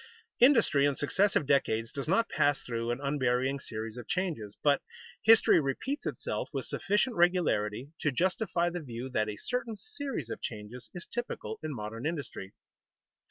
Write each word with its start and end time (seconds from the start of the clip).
_Industry 0.39 0.87
in 0.87 0.95
successive 0.95 1.45
decades 1.45 1.91
does 1.91 2.07
not 2.07 2.27
pass 2.27 2.63
through 2.63 2.89
an 2.89 2.99
unvarying 2.99 3.59
series 3.59 3.97
of 3.97 4.07
changes, 4.07 4.57
but 4.63 4.81
history 5.21 5.59
repeats 5.61 6.07
itself 6.07 6.49
with 6.53 6.65
sufficient 6.65 7.15
regularity 7.17 7.91
to 7.99 8.11
justify 8.11 8.71
the 8.71 8.79
view 8.81 9.09
that 9.09 9.29
a 9.29 9.37
certain 9.37 9.75
series 9.75 10.31
of 10.31 10.41
changes 10.41 10.89
is 10.95 11.05
typical 11.05 11.59
in 11.61 11.71
modern 11.71 12.07
industry. 12.07 12.51